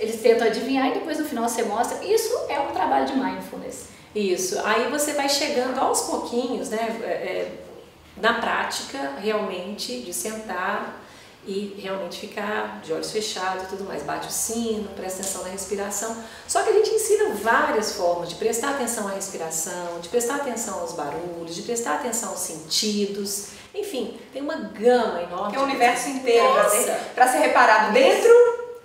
[0.00, 2.02] eles tentam adivinhar e depois no final você mostra.
[2.04, 3.88] Isso é um trabalho de mindfulness.
[4.14, 4.58] Isso.
[4.64, 6.78] Aí você vai chegando aos pouquinhos, né?
[7.02, 7.52] é, é,
[8.16, 11.00] na prática, realmente, de sentar
[11.46, 14.02] e realmente ficar de olhos fechados e tudo mais.
[14.02, 16.16] Bate o sino, presta atenção na respiração.
[16.46, 20.80] Só que a gente ensina várias formas de prestar atenção à respiração, de prestar atenção
[20.80, 23.48] aos barulhos, de prestar atenção aos sentidos.
[23.74, 25.48] Enfim, tem uma gama enorme.
[25.48, 26.82] Um de universo inteiro pra Nossa!
[26.82, 28.30] ser, pra ser reparado dentro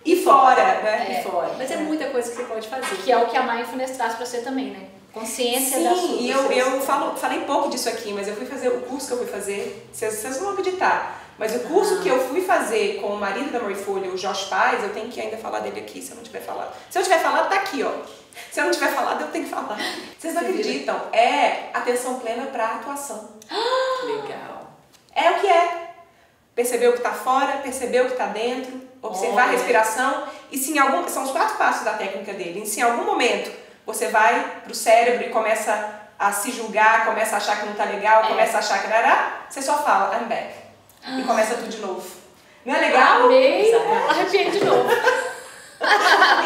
[0.05, 1.19] e fora, né?
[1.19, 1.55] E fora.
[1.57, 2.95] Mas é muita coisa que você pode fazer.
[2.97, 4.87] Que é o que a mindfulness traz pra você também, né?
[5.13, 6.07] Consciência da sua.
[6.07, 9.07] Sim, e eu, eu falo, falei pouco disso aqui, mas eu fui fazer o curso
[9.07, 12.01] que eu fui fazer, vocês, vocês vão acreditar, mas o curso Ah.
[12.03, 15.09] que eu fui fazer com o marido da Marie Folha, o Josh Paz, eu tenho
[15.09, 16.73] que ainda falar dele aqui, se eu não tiver falado.
[16.89, 17.91] Se eu tiver falado, tá aqui, ó.
[18.51, 19.77] Se eu não tiver falado, eu tenho que falar.
[20.17, 20.99] Vocês não acreditam?
[21.11, 23.29] É atenção plena pra atuação.
[24.05, 24.71] Legal.
[25.15, 25.89] É o que é.
[26.55, 29.51] Perceber o que tá fora, perceber o que tá dentro, observar a Olha.
[29.53, 30.23] respiração.
[30.51, 31.07] E se em algum.
[31.07, 32.61] São os quatro passos da técnica dele.
[32.63, 33.51] E se em algum momento
[33.85, 37.85] você vai pro cérebro e começa a se julgar, começa a achar que não tá
[37.85, 38.27] legal, É.
[38.27, 40.53] começa a achar que dará, você só fala, I'm back.
[41.07, 42.03] E começa tudo de novo.
[42.65, 43.23] Não é legal?
[43.23, 43.73] Amei!
[44.09, 44.89] Arrepiei de novo.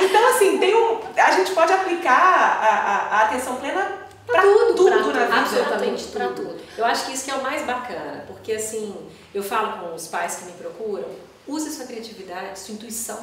[0.01, 0.99] Então, assim, tem um.
[1.15, 5.35] A gente pode aplicar a, a, a atenção plena pra tudo, pra na tudo, vida.
[5.39, 6.35] Absolutamente Pra tudo.
[6.53, 6.61] tudo.
[6.75, 8.95] Eu acho que isso que é o mais bacana, porque assim,
[9.35, 11.05] eu falo com os pais que me procuram,
[11.47, 13.19] use sua criatividade, sua intuição.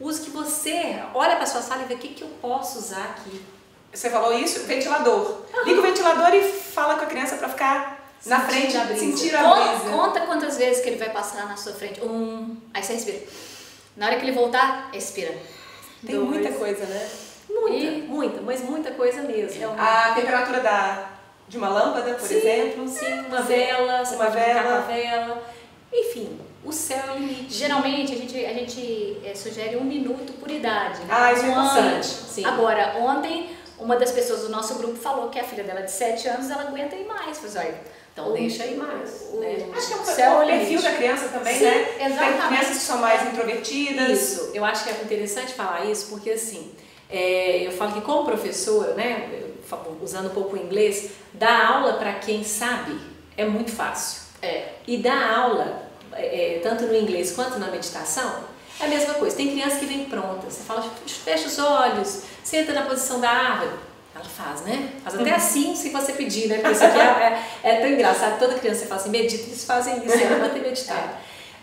[0.00, 3.02] Use que você olha para sua sala e vê o que, que eu posso usar
[3.16, 3.44] aqui.
[3.92, 4.64] Você falou isso?
[4.66, 5.42] Ventilador.
[5.64, 9.00] Liga o ventilador e fala com a criança pra ficar na frente, a brisa.
[9.00, 9.90] sentir a Conta, brisa.
[9.96, 12.00] conta quantas vezes que ele vai passar na sua frente.
[12.02, 13.20] Um, aí você respira.
[13.96, 15.34] Na hora que ele voltar, expira.
[16.06, 16.28] Tem Dois.
[16.28, 17.08] muita coisa, né?
[17.50, 19.62] Muita, E- muita, mas muita coisa mesmo.
[19.62, 21.10] É um- A temperatura da,
[21.48, 22.86] de uma lâmpada, por Sim, exemplo.
[22.88, 24.62] Sim, uma vela, você Uma pode vela.
[24.62, 25.42] com a vela.
[25.92, 27.54] Enfim, o céu é o limite.
[27.54, 30.98] Geralmente a gente, a gente eh, sugere um minuto por idade.
[31.00, 31.06] Né?
[31.10, 31.66] Ah, isso é Um ano.
[31.70, 32.06] importante.
[32.06, 32.44] Sim.
[32.44, 36.28] Agora, ontem, uma das pessoas do nosso grupo falou que a filha dela de 7
[36.28, 37.38] anos ela aguenta ir mais.
[37.38, 37.80] Falei, olha,
[38.18, 39.68] Então O- deixa aí mais, o- né?
[39.72, 41.84] Acho que é um, Céu o é perfil da criança também, Sim, né?
[41.96, 42.46] Tem exatamente.
[42.48, 44.10] crianças que são mais introvertidas.
[44.10, 46.72] Isso, eu acho que é interessante falar isso porque assim,
[47.08, 49.44] é, eu falo que como professora, né,
[50.02, 52.98] usando um pouco o inglês, dar aula para quem sabe
[53.36, 54.22] é muito fácil.
[54.42, 54.70] É.
[54.84, 58.42] E dar aula, é, tanto no inglês quanto na meditação,
[58.80, 59.36] é a mesma coisa.
[59.36, 63.70] Tem criança que vem pronta, você fala, fecha os olhos, senta na posição da árvore.
[64.18, 64.90] Ela faz, né?
[65.04, 66.56] Faz até assim se você pedir, né?
[66.56, 68.38] Porque isso aqui é, é, é tão engraçado.
[68.38, 71.10] Toda criança você fala assim, medita, eles fazem isso, é pra ter meditado.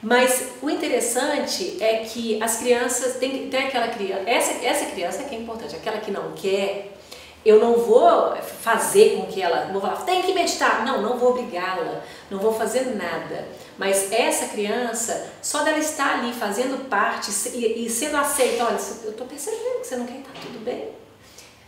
[0.01, 5.25] Mas o interessante é que as crianças tem ter aquela criança, essa, essa criança é
[5.25, 6.91] que é importante, aquela que não quer,
[7.43, 11.17] eu não vou fazer com que ela, não vou falar, tem que meditar, não, não
[11.17, 13.47] vou obrigá-la, não vou fazer nada.
[13.77, 19.11] Mas essa criança, só dela estar ali fazendo parte e, e sendo aceita, olha, eu
[19.11, 20.89] estou percebendo que você não quer estar tudo bem.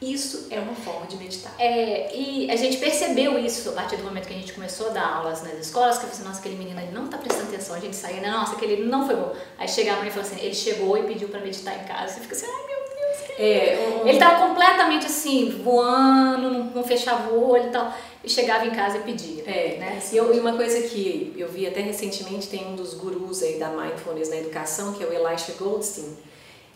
[0.01, 1.51] Isso é uma forma de meditar.
[1.57, 4.91] É, e a gente percebeu isso a partir do momento que a gente começou a
[4.91, 7.47] dar aulas nas escolas, que eu falei assim, nossa, aquele menino ele não tá prestando
[7.47, 8.29] atenção, a gente saía, né?
[8.29, 9.33] nossa, aquele não foi bom.
[9.57, 12.13] Aí chega a mãe e fala assim, ele chegou e pediu pra meditar em casa,
[12.13, 16.63] você fica assim, ai meu Deus, que É, um- Ele tava completamente assim, voando, não,
[16.65, 17.91] não fechava o olho e tal,
[18.23, 19.43] e chegava em casa e pedia.
[19.47, 19.99] É, né?
[20.11, 23.57] e, eu- e uma coisa que eu vi até recentemente, tem um dos gurus aí
[23.57, 26.15] da Mindfulness na educação, que é o Elisha Goldstein,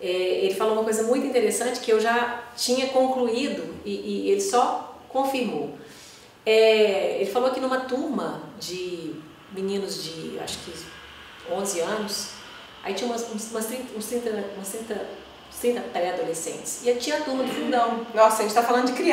[0.01, 3.91] é, ele falou uma coisa muito interessante que eu já tinha concluído e,
[4.25, 5.75] e ele só confirmou.
[6.45, 9.13] É, ele falou que numa turma de
[9.51, 10.73] meninos de, acho que
[11.51, 12.29] 11 anos,
[12.83, 14.93] aí tinha umas, umas 30, uns 30, uns 30,
[15.49, 18.05] uns 30 pré-adolescentes, e tinha a turma do fundão.
[18.13, 19.09] Nossa, a gente tá falando de criança.